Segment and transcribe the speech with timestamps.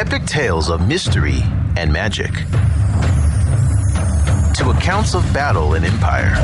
[0.00, 1.42] epic tales of mystery
[1.76, 2.32] and magic,
[4.54, 6.34] to accounts of battle and empire.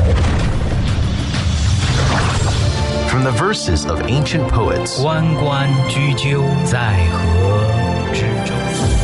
[3.09, 7.59] From the verses of ancient poets 关关雎鸠，在河
[8.13, 8.53] 之洲。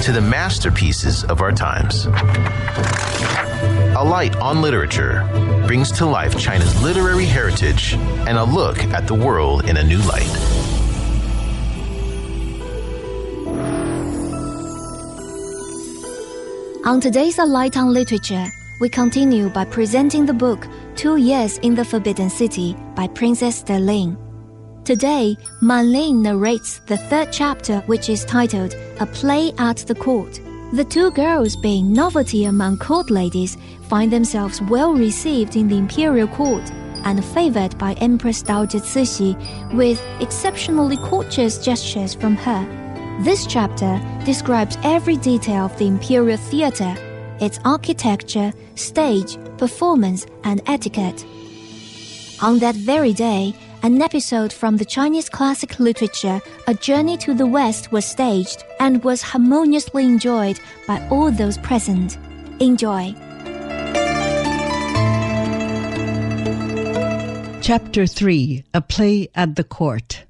[0.03, 2.07] to the masterpieces of our times.
[3.95, 5.23] A Light on Literature
[5.67, 7.95] brings to life China's literary heritage
[8.27, 10.52] and a look at the world in a new light.
[16.84, 18.46] On today's A Light on Literature,
[18.78, 23.78] we continue by presenting the book Two Years in the Forbidden City by Princess Der
[23.78, 24.18] Ling.
[24.84, 30.38] Today, Man Ling narrates the third chapter, which is titled A Play at the Court.
[30.74, 33.56] The two girls, being novelty among court ladies,
[33.88, 36.70] find themselves well received in the imperial court
[37.04, 39.32] and favored by Empress Dowager Cixi
[39.72, 42.83] with exceptionally courteous gestures from her.
[43.20, 46.96] This chapter describes every detail of the imperial theater,
[47.40, 51.24] its architecture, stage, performance, and etiquette.
[52.42, 57.46] On that very day, an episode from the Chinese classic literature, A Journey to the
[57.46, 62.18] West, was staged and was harmoniously enjoyed by all those present.
[62.60, 63.14] Enjoy.
[67.60, 70.24] Chapter 3 A Play at the Court.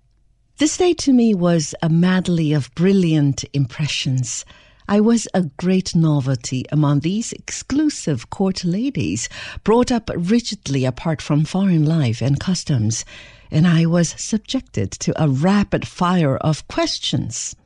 [0.58, 4.44] This day to me was a medley of brilliant impressions.
[4.86, 9.28] I was a great novelty among these exclusive court ladies,
[9.64, 13.04] brought up rigidly apart from foreign life and customs,
[13.50, 17.56] and I was subjected to a rapid fire of questions.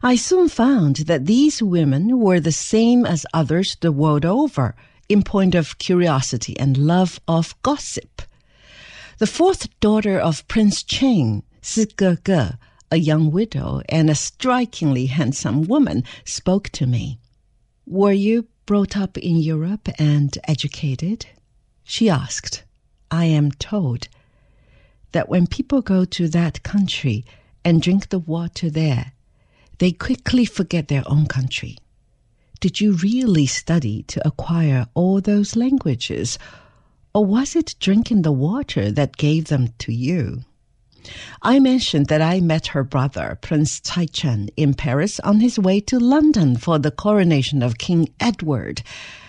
[0.00, 4.76] I soon found that these women were the same as others the world over
[5.08, 8.22] in point of curiosity and love of gossip.
[9.18, 12.54] The fourth daughter of Prince Cheng, Si Ge Ge,
[12.92, 17.18] a young widow and a strikingly handsome woman, spoke to me.
[17.84, 21.26] Were you brought up in Europe and educated?
[21.82, 22.62] She asked.
[23.10, 24.06] I am told
[25.10, 27.24] that when people go to that country
[27.64, 29.12] and drink the water there,
[29.78, 31.78] they quickly forget their own country.
[32.60, 36.38] Did you really study to acquire all those languages,
[37.12, 40.44] or was it drinking the water that gave them to you?
[41.42, 45.98] I mentioned that I met her brother, Prince Taichen, in Paris on his way to
[45.98, 48.82] London for the coronation of King Edward,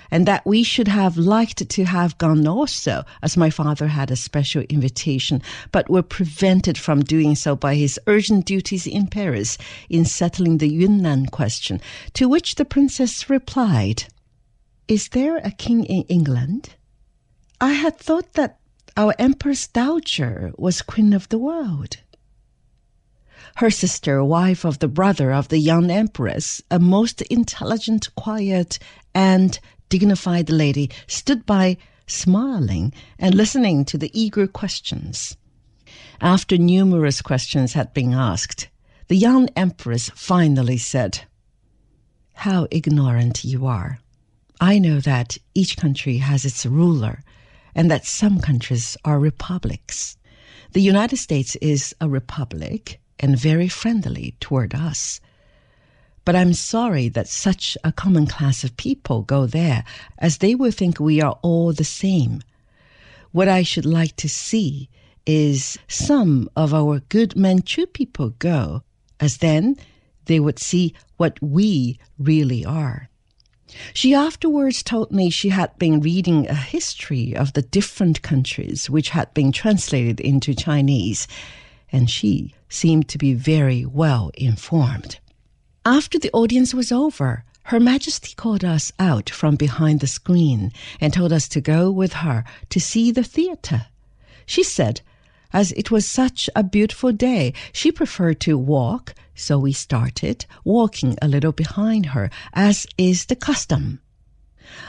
[0.10, 4.16] and that we should have liked to have gone also, as my father had a
[4.16, 9.58] special invitation, but were prevented from doing so by his urgent duties in Paris
[9.90, 11.82] in settling the Yunnan question,
[12.14, 14.06] to which the princess replied,
[14.88, 16.76] Is there a king in England?
[17.60, 18.60] I had thought that
[18.98, 21.98] our Empress Dowager was queen of the world.
[23.58, 28.80] Her sister, wife of the brother of the young empress, a most intelligent, quiet,
[29.14, 29.60] and
[29.90, 35.38] dignified lady, stood by smiling and listening to the eager questions.
[36.20, 38.68] After numerous questions had been asked,
[39.10, 41.22] the young empress finally said,
[42.34, 44.00] How ignorant you are.
[44.60, 47.22] I know that each country has its ruler
[47.78, 50.18] and that some countries are republics.
[50.74, 55.22] The United States is a republic and very friendly toward us.
[56.26, 59.86] But I'm sorry that such a common class of people go there,
[60.18, 62.42] as they will think we are all the same.
[63.32, 64.90] What I should like to see
[65.28, 68.82] is some of our good Manchu people go,
[69.20, 69.78] as then
[70.26, 73.10] they would see what we really are.
[73.94, 79.10] She afterwards told me she had been reading a history of the different countries which
[79.10, 81.28] had been translated into Chinese,
[81.92, 85.20] and she seemed to be very well informed.
[85.86, 91.14] After the audience was over, Her Majesty called us out from behind the screen and
[91.14, 93.88] told us to go with her to see the theater.
[94.46, 95.02] She said,
[95.54, 101.18] as it was such a beautiful day, she preferred to walk, so we started walking
[101.22, 104.02] a little behind her, as is the custom.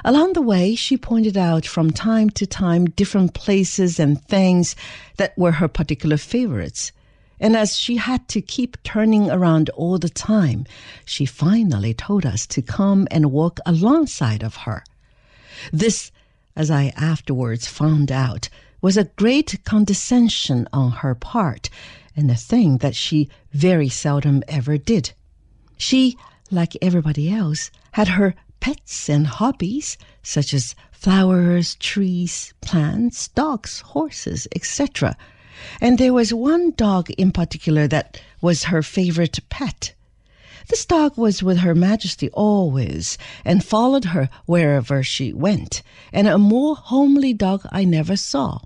[0.05, 4.75] Along the way, she pointed out from time to time different places and things
[5.17, 6.93] that were her particular favorites.
[7.41, 10.65] And as she had to keep turning around all the time,
[11.05, 14.83] she finally told us to come and walk alongside of her.
[15.73, 16.11] This,
[16.57, 18.49] as I afterwards found out,
[18.81, 21.69] was a great condescension on her part,
[22.15, 25.13] and a thing that she very seldom ever did.
[25.77, 26.17] She,
[26.51, 34.49] like everybody else, had her pets and hobbies, such as flowers, trees, plants, dogs, horses,
[34.55, 35.17] etc.
[35.81, 39.95] And there was one dog in particular that was her favorite pet.
[40.69, 45.83] This dog was with Her Majesty always and followed her wherever she went,
[46.13, 48.61] and a more homely dog I never saw.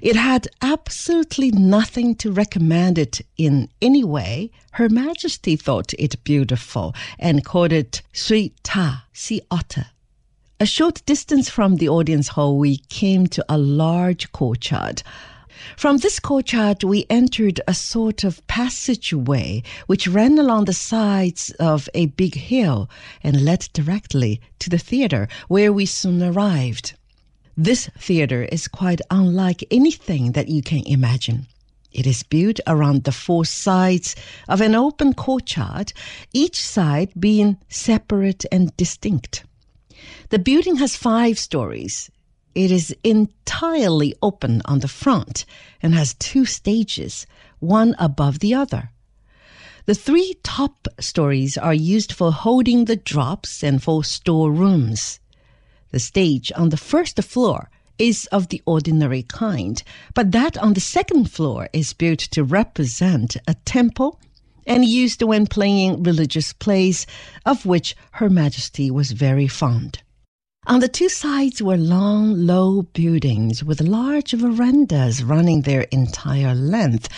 [0.00, 4.52] It had absolutely nothing to recommend it in any way.
[4.72, 9.86] Her Majesty thought it beautiful and called it Sui Ta, sea otter.
[10.60, 15.02] A short distance from the audience hall, we came to a large courtyard.
[15.76, 21.88] From this courtyard, we entered a sort of passageway which ran along the sides of
[21.92, 22.88] a big hill
[23.24, 26.94] and led directly to the theater, where we soon arrived.
[27.60, 31.48] This theater is quite unlike anything that you can imagine.
[31.90, 34.14] It is built around the four sides
[34.48, 35.92] of an open courtyard,
[36.32, 39.42] each side being separate and distinct.
[40.28, 42.12] The building has five stories.
[42.54, 45.44] It is entirely open on the front
[45.82, 47.26] and has two stages,
[47.58, 48.92] one above the other.
[49.86, 55.18] The three top stories are used for holding the drops and for storerooms.
[55.90, 59.82] The stage on the first floor is of the ordinary kind,
[60.14, 64.20] but that on the second floor is built to represent a temple
[64.66, 67.06] and used when playing religious plays,
[67.46, 70.02] of which Her Majesty was very fond.
[70.66, 77.08] On the two sides were long, low buildings with large verandas running their entire length,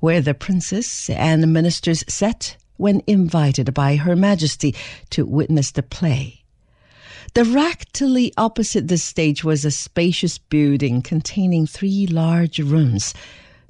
[0.00, 4.74] where the princess and ministers sat when invited by Her Majesty
[5.10, 6.42] to witness the play.
[7.36, 13.12] Directly opposite the stage was a spacious building containing three large rooms,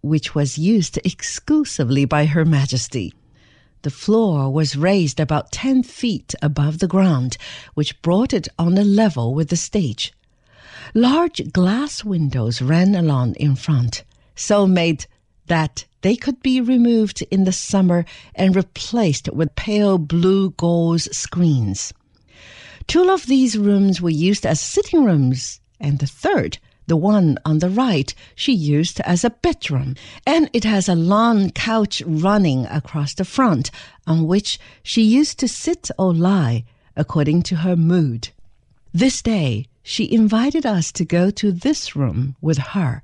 [0.02, 3.12] which was used exclusively by Her Majesty.
[3.82, 7.38] The floor was raised about 10 feet above the ground,
[7.74, 10.12] which brought it on a level with the stage.
[10.94, 14.04] Large glass windows ran along in front,
[14.36, 15.06] so made
[15.48, 21.92] that they could be removed in the summer and replaced with pale blue gauze screens.
[22.86, 27.58] Two of these rooms were used as sitting rooms, and the third, the one on
[27.58, 29.96] the right, she used as a bedroom.
[30.24, 33.72] And it has a long couch running across the front
[34.06, 38.28] on which she used to sit or lie according to her mood.
[38.94, 43.02] This day, she invited us to go to this room with her.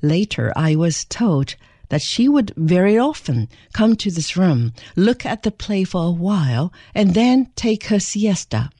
[0.00, 1.54] Later, I was told
[1.90, 6.10] that she would very often come to this room, look at the play for a
[6.10, 8.70] while, and then take her siesta.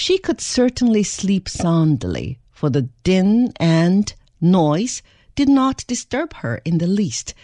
[0.00, 5.02] She could certainly sleep soundly, for the din and noise
[5.34, 7.34] did not disturb her in the least.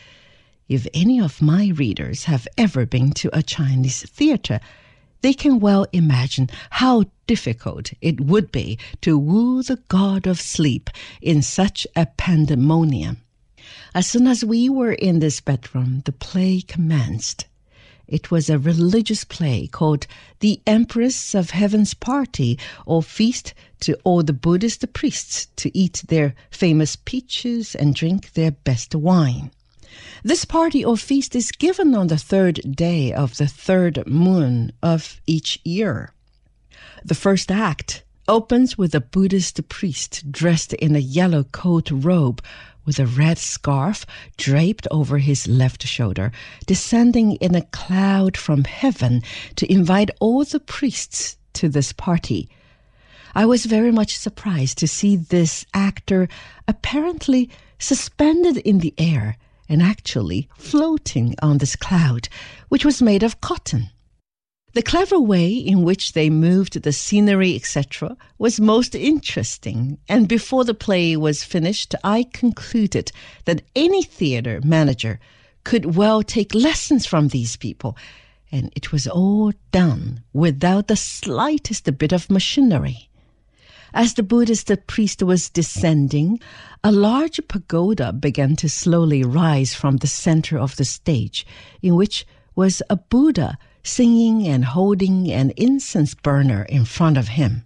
[0.68, 4.60] If any of my readers have ever been to a Chinese theater,
[5.20, 10.90] they can well imagine how difficult it would be to woo the god of sleep
[11.20, 13.16] in such a pandemonium.
[13.96, 17.46] As soon as we were in this bedroom, the play commenced.
[18.06, 20.06] It was a religious play called
[20.40, 26.34] The Empress of Heaven's Party, or Feast to all the Buddhist priests to eat their
[26.50, 29.50] famous peaches and drink their best wine.
[30.22, 35.20] This party or feast is given on the third day of the third moon of
[35.26, 36.12] each year.
[37.04, 42.42] The first act opens with a Buddhist priest dressed in a yellow coat robe
[42.84, 44.04] with a red scarf
[44.36, 46.32] draped over his left shoulder,
[46.66, 49.22] descending in a cloud from heaven
[49.56, 52.48] to invite all the priests to this party.
[53.34, 56.28] I was very much surprised to see this actor
[56.68, 59.36] apparently suspended in the air
[59.68, 62.28] and actually floating on this cloud,
[62.68, 63.90] which was made of cotton.
[64.74, 70.64] The clever way in which they moved the scenery, etc., was most interesting, and before
[70.64, 73.12] the play was finished, I concluded
[73.44, 75.20] that any theater manager
[75.62, 77.96] could well take lessons from these people,
[78.50, 83.08] and it was all done without the slightest bit of machinery.
[83.92, 86.40] As the Buddhist priest was descending,
[86.82, 91.46] a large pagoda began to slowly rise from the center of the stage,
[91.80, 92.26] in which
[92.56, 97.62] was a Buddha singing and holding an incense burner in front of him.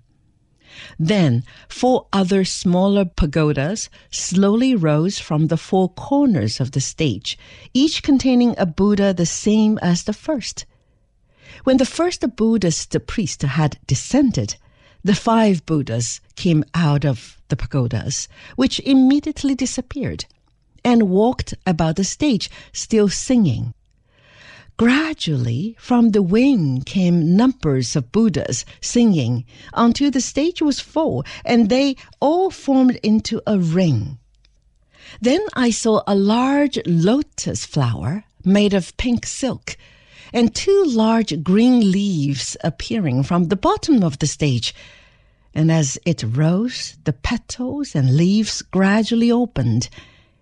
[0.99, 7.39] Then four other smaller pagodas slowly rose from the four corners of the stage,
[7.73, 10.67] each containing a Buddha the same as the first.
[11.65, 14.57] When the first Buddhist priest had descended,
[15.03, 20.27] the five Buddhas came out of the pagodas, which immediately disappeared,
[20.85, 23.73] and walked about the stage, still singing.
[24.79, 29.45] Gradually, from the wing came numbers of Buddhas singing
[29.75, 34.19] until the stage was full and they all formed into a ring.
[35.21, 39.77] Then I saw a large lotus flower made of pink silk,
[40.33, 44.73] and two large green leaves appearing from the bottom of the stage.
[45.53, 49.89] And as it rose, the petals and leaves gradually opened,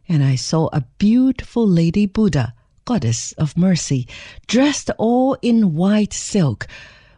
[0.07, 2.53] and I saw a beautiful Lady Buddha,
[2.87, 4.09] goddess of mercy,
[4.47, 6.67] dressed all in white silk,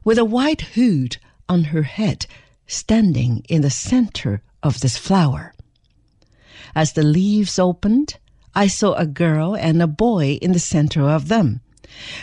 [0.03, 2.27] with a white hood on her head,
[2.67, 5.55] standing in the center of this flower.
[6.75, 8.17] As the leaves opened,
[8.55, 11.61] I saw a girl and a boy in the center of them.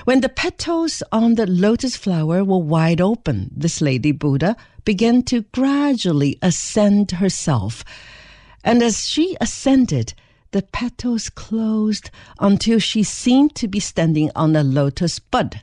[0.06, 5.42] When the petals on the lotus flower were wide open, this Lady Buddha began to
[5.54, 7.84] gradually ascend herself.
[8.64, 10.14] And as she ascended,
[10.52, 12.10] the petals closed
[12.40, 15.62] until she seemed to be standing on a lotus bud.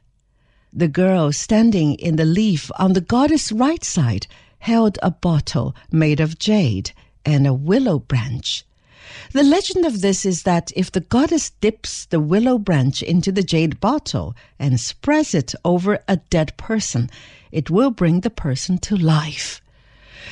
[0.73, 4.27] The girl standing in the leaf on the goddess' right side
[4.59, 6.93] held a bottle made of jade
[7.25, 8.65] and a willow branch.
[9.33, 13.43] The legend of this is that if the goddess dips the willow branch into the
[13.43, 17.11] jade bottle and spreads it over a dead person,
[17.51, 19.61] it will bring the person to life.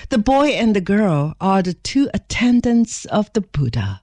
[0.09, 4.00] The boy and the girl are the two attendants of the Buddha.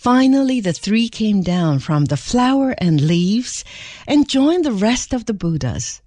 [0.00, 3.66] Finally, the three came down from the flower and leaves
[4.08, 6.00] and joined the rest of the Buddhas.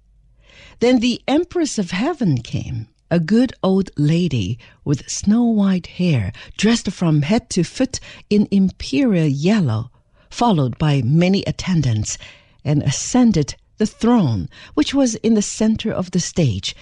[0.80, 6.90] Then the Empress of Heaven came a good old lady with snow white hair, dressed
[6.90, 9.92] from head to foot in imperial yellow,
[10.28, 12.18] followed by many attendants,
[12.64, 16.74] and ascended the throne, which was in the center of the stage,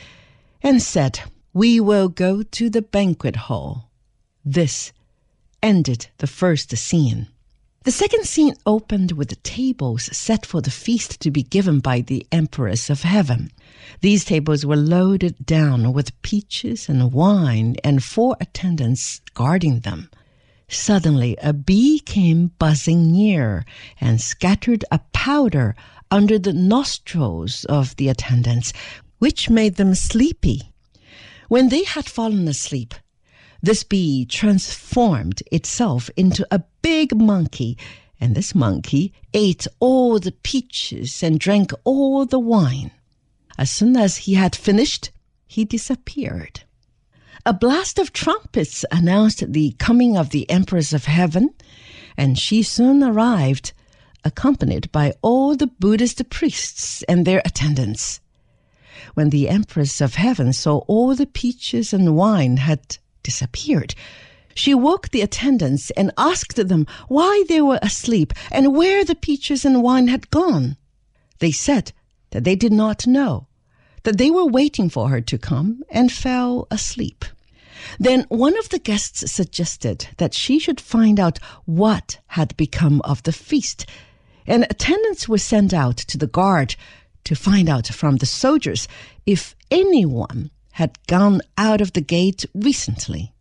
[0.62, 1.20] and said,
[1.52, 3.90] We will go to the banquet hall.
[4.46, 4.92] This
[5.62, 7.28] ended the first scene.
[7.84, 12.00] The second scene opened with the tables set for the feast to be given by
[12.00, 13.50] the Empress of Heaven.
[14.00, 20.10] These tables were loaded down with peaches and wine and four attendants guarding them.
[20.68, 23.64] Suddenly, a bee came buzzing near
[24.00, 25.74] and scattered a powder
[26.08, 28.72] under the nostrils of the attendants,
[29.18, 30.72] which made them sleepy.
[31.48, 32.94] When they had fallen asleep,
[33.62, 37.78] this bee transformed itself into a big monkey,
[38.20, 42.90] and this monkey ate all the peaches and drank all the wine.
[43.56, 45.10] As soon as he had finished,
[45.46, 46.64] he disappeared.
[47.46, 51.50] A blast of trumpets announced the coming of the Empress of Heaven,
[52.16, 53.72] and she soon arrived,
[54.24, 58.20] accompanied by all the Buddhist priests and their attendants.
[59.14, 63.94] When the Empress of Heaven saw all the peaches and wine had disappeared.
[64.54, 69.64] She woke the attendants and asked them why they were asleep and where the peaches
[69.64, 70.76] and wine had gone.
[71.38, 71.92] They said
[72.30, 73.46] that they did not know,
[74.02, 77.24] that they were waiting for her to come and fell asleep.
[77.98, 83.22] Then one of the guests suggested that she should find out what had become of
[83.22, 83.86] the feast,
[84.46, 86.76] and attendants were sent out to the guard
[87.24, 88.88] to find out from the soldiers
[89.26, 93.32] if anyone had gone out of the gate recently.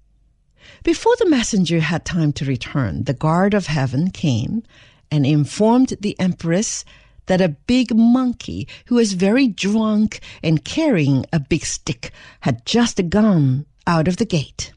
[0.84, 4.64] Before the messenger had time to return, the guard of heaven came
[5.10, 6.86] and informed the empress
[7.28, 12.12] that a big monkey who was very drunk and carrying a big stick
[12.42, 14.74] had just gone out of the gate.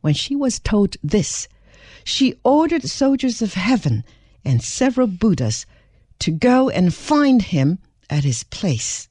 [0.00, 1.48] When she was told this,
[2.04, 4.04] she ordered soldiers of heaven
[4.44, 5.66] and several Buddhas
[6.20, 9.07] to go and find him at his place.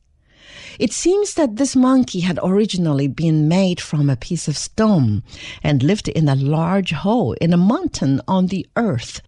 [0.79, 5.23] It seems that this monkey had originally been made from a piece of stone
[5.63, 9.21] and lived in a large hole in a mountain on the earth.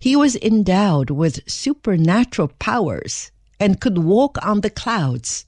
[0.00, 5.46] He was endowed with supernatural powers and could walk on the clouds.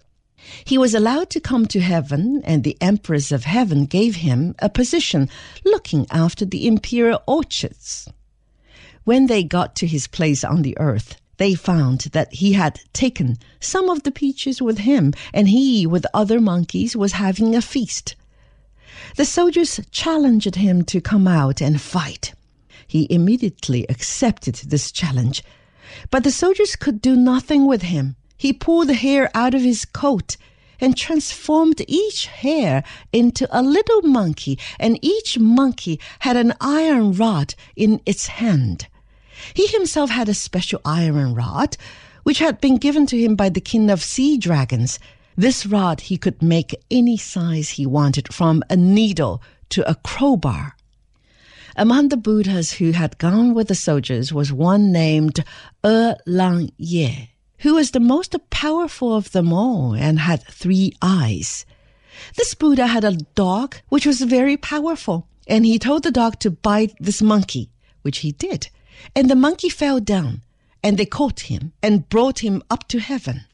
[0.65, 4.69] He was allowed to come to heaven, and the Empress of Heaven gave him a
[4.69, 5.29] position
[5.65, 8.09] looking after the imperial orchards.
[9.05, 13.39] When they got to his place on the earth, they found that he had taken
[13.61, 18.15] some of the peaches with him, and he, with other monkeys, was having a feast.
[19.17, 22.35] The soldiers challenged him to come out and fight.
[22.87, 25.43] He immediately accepted this challenge,
[26.11, 28.17] but the soldiers could do nothing with him.
[28.37, 30.37] He pulled the hair out of his coat
[30.81, 37.55] and transformed each hair into a little monkey, and each monkey had an iron rod
[37.75, 38.87] in its hand.
[39.53, 41.77] He himself had a special iron rod,
[42.23, 44.99] which had been given to him by the king of sea dragons.
[45.37, 50.77] This rod he could make any size he wanted, from a needle to a crowbar.
[51.77, 55.45] Among the Buddhas who had gone with the soldiers was one named
[55.85, 61.67] E Lang Ye, who was the most powerful of them all and had three eyes.
[62.37, 66.51] This Buddha had a dog which was very powerful, and he told the dog to
[66.51, 67.71] bite this monkey,
[68.03, 68.69] which he did
[69.15, 70.43] and the monkey fell down
[70.83, 73.45] and they caught him and brought him up to heaven.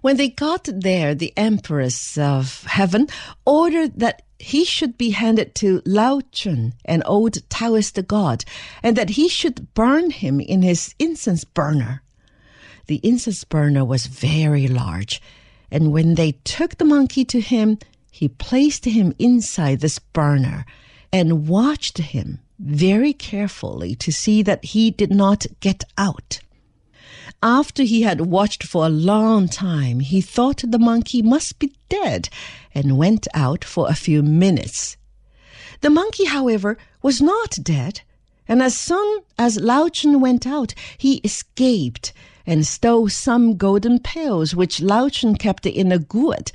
[0.00, 3.08] When they got there, the Empress of Heaven
[3.44, 8.44] ordered that he should be handed to Lao Chun, an old Taoist god,
[8.82, 12.02] and that he should burn him in his incense burner.
[12.86, 15.20] The incense burner was very large,
[15.70, 17.78] and when they took the monkey to him,
[18.10, 20.64] he placed him inside this burner
[21.12, 26.40] and watched him very carefully to see that he did not get out.
[27.42, 32.28] After he had watched for a long time, he thought the monkey must be dead
[32.74, 34.96] and went out for a few minutes.
[35.80, 38.00] The monkey, however, was not dead,
[38.48, 42.12] and as soon as Lao Chun went out, he escaped
[42.44, 46.50] and stole some golden pills which Lao Chun kept in a gourd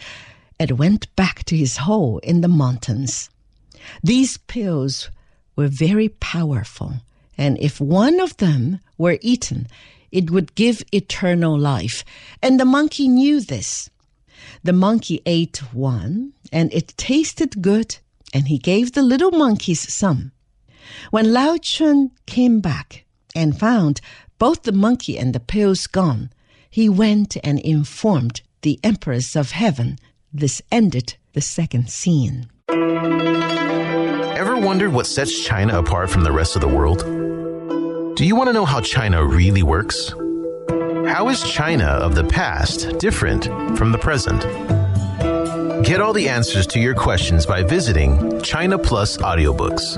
[0.60, 3.30] and went back to his hole in the mountains.
[4.04, 5.10] These pills
[5.56, 6.94] were very powerful,
[7.38, 9.68] and if one of them were eaten,
[10.12, 12.06] it would give eternal life.
[12.42, 13.90] And the monkey knew this.
[14.64, 17.98] The monkey ate one, and it tasted good,
[18.34, 20.32] and he gave the little monkeys some.
[21.12, 23.06] When Lao Chun came back
[23.36, 24.02] and found
[24.38, 26.30] both the monkey and the pills gone,
[26.70, 29.98] he went and informed the Empress of Heaven.
[30.34, 32.48] This ended the second scene.
[34.54, 37.00] Ever wondered what sets China apart from the rest of the world?
[38.16, 40.14] Do you want to know how China really works?
[41.08, 43.46] How is China of the past different
[43.76, 44.44] from the present?
[45.84, 49.98] Get all the answers to your questions by visiting China Plus Audiobooks.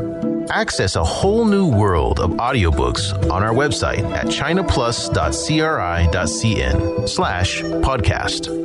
[0.49, 8.63] Access a whole new world of audiobooks on our website at chinaplus.cri.cn slash podcast.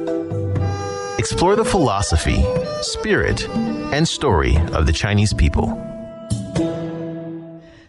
[1.19, 2.45] Explore the philosophy,
[2.81, 3.49] spirit,
[3.93, 5.67] and story of the Chinese people.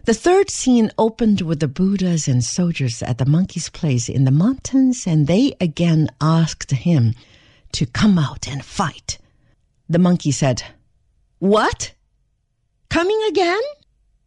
[0.06, 4.32] The third scene opened with the Buddhas and soldiers at the monkey's place in the
[4.32, 7.14] mountains, and they again asked him
[7.74, 9.20] to come out and fight.
[9.88, 10.64] The monkey said,
[11.40, 11.94] What?
[12.90, 13.62] Coming again?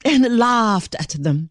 [0.05, 1.51] And laughed at them.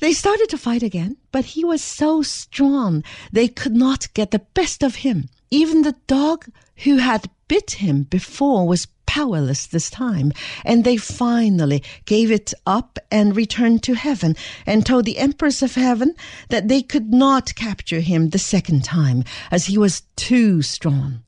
[0.00, 3.02] They started to fight again, but he was so strong
[3.32, 5.28] they could not get the best of him.
[5.50, 6.46] Even the dog
[6.84, 10.32] who had bit him before was powerless this time,
[10.66, 15.74] and they finally gave it up and returned to heaven and told the Empress of
[15.74, 16.14] Heaven
[16.50, 21.24] that they could not capture him the second time, as he was too strong.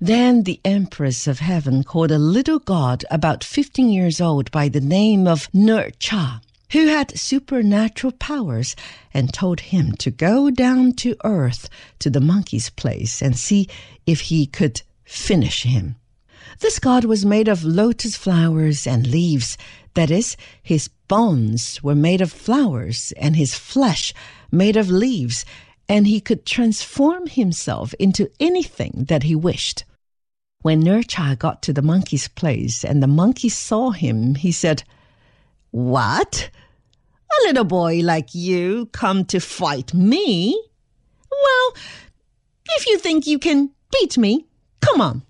[0.00, 4.80] Then the Empress of Heaven called a little god about 15 years old by the
[4.80, 6.40] name of Nur Cha,
[6.72, 8.74] who had supernatural powers,
[9.14, 11.68] and told him to go down to earth
[12.00, 13.68] to the monkey's place and see
[14.06, 15.94] if he could finish him.
[16.60, 19.58] This god was made of lotus flowers and leaves.
[19.94, 24.12] That is, his bones were made of flowers and his flesh
[24.50, 25.44] made of leaves,
[25.88, 29.84] and he could transform himself into anything that he wished.
[30.62, 34.82] When Nurcha got to the monkey's place and the monkey saw him, he said,
[35.70, 36.50] What?
[37.30, 40.60] A little boy like you come to fight me?
[41.30, 41.74] Well,
[42.70, 44.46] if you think you can beat me,
[44.80, 45.22] come on.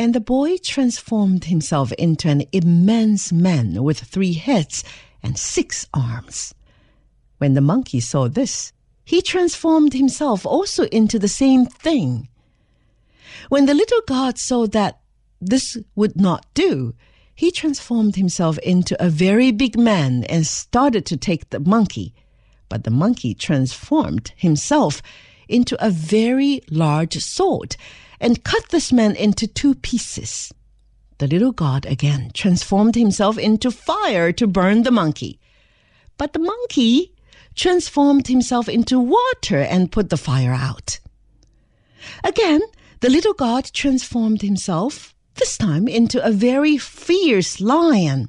[0.00, 4.82] And the boy transformed himself into an immense man with three heads
[5.22, 6.54] and six arms.
[7.36, 8.72] When the monkey saw this,
[9.04, 12.30] he transformed himself also into the same thing.
[13.50, 15.00] When the little god saw that
[15.38, 16.94] this would not do,
[17.34, 22.14] he transformed himself into a very big man and started to take the monkey.
[22.70, 25.02] But the monkey transformed himself
[25.46, 27.76] into a very large sword
[28.20, 30.52] and cut this man into two pieces.
[31.18, 35.38] The little god again transformed himself into fire to burn the monkey.
[36.16, 37.14] But the monkey
[37.54, 40.98] transformed himself into water and put the fire out.
[42.24, 42.60] Again,
[43.00, 48.28] the little god transformed himself, this time into a very fierce lion.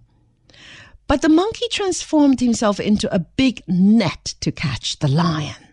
[1.08, 5.71] But the monkey transformed himself into a big net to catch the lion.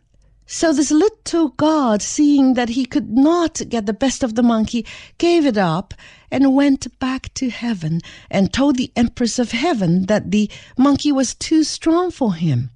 [0.51, 4.87] So this little god, seeing that he could not get the best of the monkey,
[5.19, 5.93] gave it up
[6.31, 11.35] and went back to heaven and told the Empress of Heaven that the monkey was
[11.35, 12.71] too strong for him.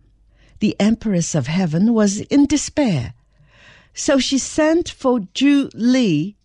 [0.60, 3.14] The Empress of Heaven was in despair.
[3.94, 6.36] So she sent for Zhu Li,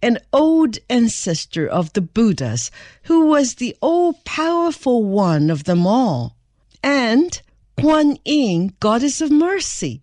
[0.00, 2.70] an old ancestor of the Buddhas,
[3.02, 6.34] who was the all powerful one of them all,
[6.82, 7.42] and
[7.78, 10.00] Kuan Yin, goddess of mercy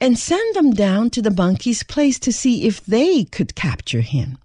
[0.00, 4.38] and send them down to the monkey's place to see if they could capture him.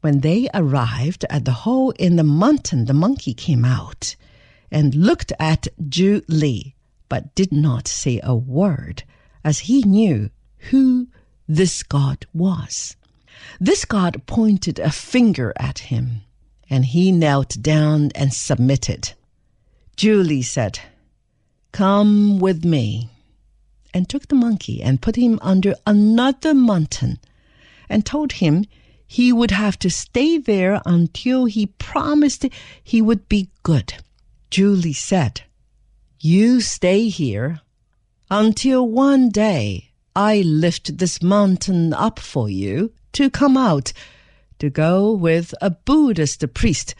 [0.00, 4.16] When they arrived at the hole in the mountain, the monkey came out
[4.70, 6.74] and looked at Zhu Li,
[7.08, 9.02] but did not say a word,
[9.44, 10.30] as he knew
[10.70, 11.08] who
[11.48, 12.96] this God was.
[13.58, 16.22] This God pointed a finger at him,
[16.68, 19.12] and he knelt down and submitted.
[19.96, 20.78] Zhu Li said,
[21.72, 23.10] Come with me,
[23.92, 27.18] and took the monkey and put him under another mountain,
[27.88, 28.64] and told him
[29.06, 32.46] he would have to stay there until he promised
[32.82, 33.94] he would be good.
[34.50, 35.42] Zhu Li said,
[36.20, 37.60] You stay here
[38.30, 43.92] until one day I lift this mountain up for you to come out
[44.60, 46.94] to go with a Buddhist priest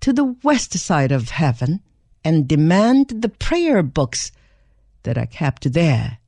[0.00, 1.80] to the west side of heaven
[2.24, 4.32] and demand the prayer books
[5.04, 6.18] that are kept there.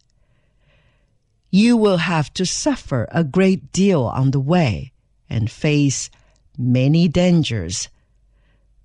[1.51, 4.93] You will have to suffer a great deal on the way
[5.29, 6.11] and face
[6.59, 7.89] many dangers.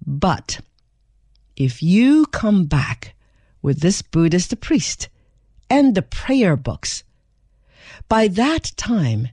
[0.06, 0.62] But
[1.56, 3.15] if you come back
[3.62, 5.10] with this Buddhist priest
[5.69, 7.04] and the prayer books,
[8.08, 9.30] by that time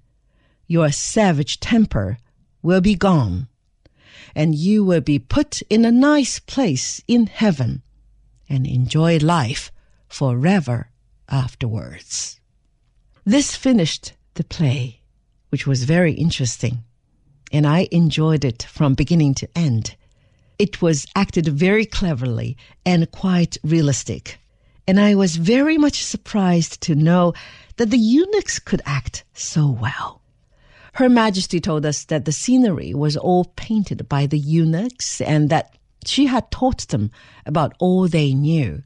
[0.66, 2.18] your savage temper
[2.62, 3.48] will be gone,
[4.34, 7.82] and you will be put in a nice place in heaven
[8.48, 9.72] and enjoy life
[10.08, 10.90] forever
[11.28, 12.40] afterwards.
[13.28, 15.02] This finished the play,
[15.50, 16.84] which was very interesting,
[17.52, 19.96] and I enjoyed it from beginning to end.
[20.58, 24.40] It was acted very cleverly and quite realistic.
[24.86, 27.34] And I was very much surprised to know
[27.76, 30.22] that the eunuchs could act so well.
[30.94, 35.76] Her Majesty told us that the scenery was all painted by the eunuchs and that
[36.06, 37.10] she had taught them
[37.44, 38.82] about all they knew.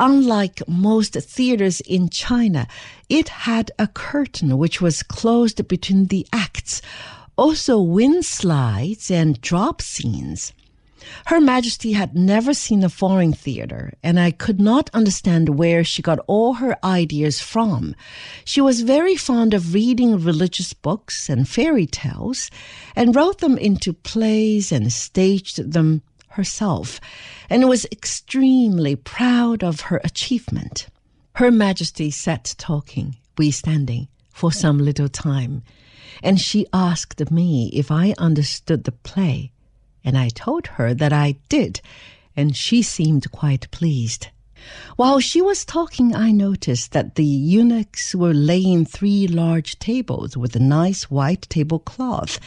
[0.00, 2.66] Unlike most theaters in China,
[3.08, 6.82] it had a curtain which was closed between the acts,
[7.36, 10.52] also wind slides and drop scenes.
[11.26, 16.00] Her Majesty had never seen a foreign theater, and I could not understand where she
[16.00, 17.94] got all her ideas from.
[18.44, 22.50] She was very fond of reading religious books and fairy tales,
[22.96, 26.02] and wrote them into plays and staged them
[26.34, 27.00] herself,
[27.50, 30.86] and was extremely proud of her achievement.
[31.34, 35.62] Her Majesty sat talking, we standing, for some little time,
[36.22, 39.50] and she asked me if I understood the play
[40.04, 41.80] and I told her that I did,
[42.36, 44.28] and she seemed quite pleased.
[44.96, 50.54] While she was talking, I noticed that the eunuchs were laying three large tables with
[50.54, 52.38] a nice white tablecloth,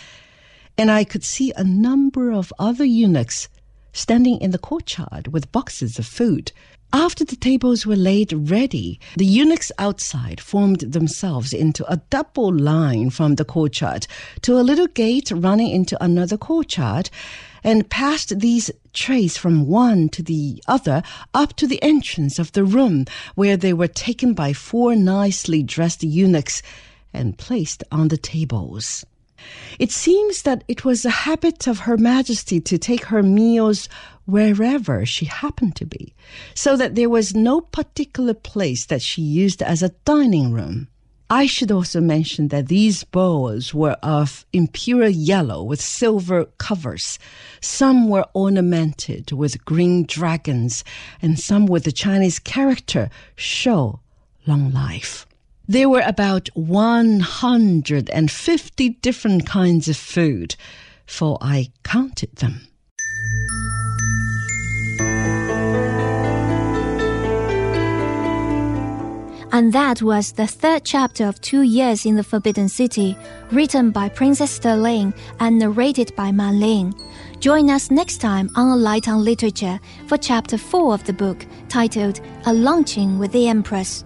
[0.77, 3.49] and I could see a number of other eunuchs
[3.97, 6.51] standing in the courtyard with boxes of food.
[6.93, 13.09] After the tables were laid ready, the eunuchs outside formed themselves into a double line
[13.09, 14.07] from the courtyard
[14.43, 17.09] to a little gate running into another courtyard
[17.63, 22.63] and passed these trays from one to the other up to the entrance of the
[22.63, 23.05] room
[23.35, 26.61] where they were taken by four nicely dressed eunuchs
[27.11, 29.05] and placed on the tables.
[29.79, 33.87] It seems that it was a habit of Her Majesty to take her meals
[34.25, 36.13] wherever she happened to be,
[36.53, 40.87] so that there was no particular place that she used as a dining room.
[41.29, 47.19] I should also mention that these bowls were of imperial yellow with silver covers.
[47.59, 50.85] Some were ornamented with green dragons,
[51.21, 53.99] and some with the Chinese character show
[54.45, 55.26] long life.
[55.69, 60.55] There were about 150 different kinds of food,
[61.05, 62.61] for I counted them.
[69.51, 73.17] And that was the third chapter of Two Years in the Forbidden City,
[73.51, 76.93] written by Princess Der Ling and narrated by Man Ling.
[77.41, 81.45] Join us next time on A Light on Literature for chapter 4 of the book,
[81.67, 84.05] titled A Luncheon with the Empress.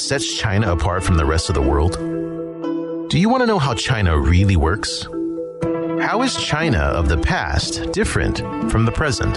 [0.00, 1.96] Sets China apart from the rest of the world?
[3.10, 5.06] Do you want to know how China really works?
[6.00, 8.38] How is China of the past different
[8.70, 9.34] from the present?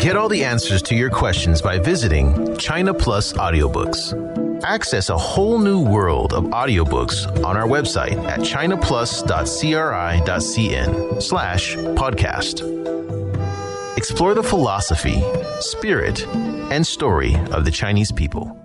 [0.00, 4.62] Get all the answers to your questions by visiting China Plus Audiobooks.
[4.64, 13.96] Access a whole new world of audiobooks on our website at chinaplus.cri.cn slash podcast.
[13.96, 15.22] Explore the philosophy,
[15.60, 18.61] spirit, and story of the Chinese people.